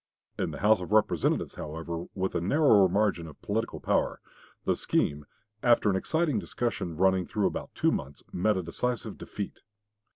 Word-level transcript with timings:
In 0.39 0.49
the 0.49 0.61
House 0.61 0.81
of 0.81 0.91
Representatives, 0.91 1.53
however, 1.53 2.05
with 2.15 2.33
a 2.33 2.41
narrower 2.41 2.89
margin 2.89 3.27
of 3.27 3.39
political 3.43 3.79
power, 3.79 4.19
the 4.65 4.75
scheme, 4.75 5.27
after 5.61 5.91
an 5.91 5.95
exciting 5.95 6.39
discussion 6.39 6.97
running 6.97 7.27
through 7.27 7.45
about 7.45 7.75
two 7.75 7.91
months, 7.91 8.23
met 8.33 8.57
a 8.57 8.63
decisive 8.63 9.19
defeat. 9.19 9.61